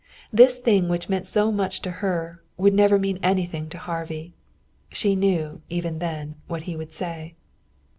[0.33, 4.33] This thing which meant so much to her would never mean anything to Harvey.
[4.91, 7.35] She knew, even then, what he would say.